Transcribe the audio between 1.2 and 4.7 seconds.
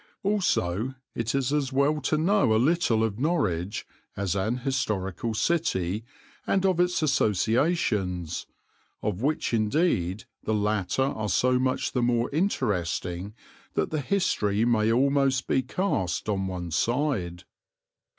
is as well to know a little of Norwich as an